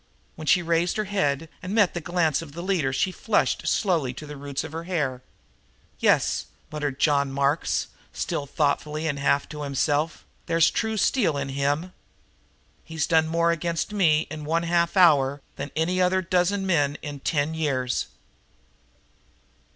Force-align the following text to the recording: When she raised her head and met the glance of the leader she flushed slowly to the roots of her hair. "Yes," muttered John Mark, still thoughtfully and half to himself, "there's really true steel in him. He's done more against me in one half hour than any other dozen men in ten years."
When 0.35 0.47
she 0.47 0.63
raised 0.63 0.97
her 0.97 1.03
head 1.03 1.47
and 1.61 1.75
met 1.75 1.93
the 1.93 2.01
glance 2.01 2.41
of 2.41 2.53
the 2.53 2.63
leader 2.63 2.91
she 2.91 3.11
flushed 3.11 3.67
slowly 3.67 4.13
to 4.15 4.25
the 4.25 4.35
roots 4.35 4.63
of 4.63 4.71
her 4.71 4.85
hair. 4.85 5.21
"Yes," 5.99 6.47
muttered 6.71 6.99
John 6.99 7.31
Mark, 7.31 7.67
still 8.11 8.47
thoughtfully 8.47 9.05
and 9.05 9.19
half 9.19 9.47
to 9.49 9.61
himself, 9.61 10.25
"there's 10.47 10.71
really 10.73 10.79
true 10.79 10.97
steel 10.97 11.37
in 11.37 11.49
him. 11.49 11.93
He's 12.83 13.05
done 13.05 13.27
more 13.27 13.51
against 13.51 13.93
me 13.93 14.21
in 14.31 14.43
one 14.43 14.63
half 14.63 14.97
hour 14.97 15.39
than 15.55 15.69
any 15.75 16.01
other 16.01 16.23
dozen 16.23 16.65
men 16.65 16.97
in 17.03 17.19
ten 17.19 17.53
years." 17.53 18.07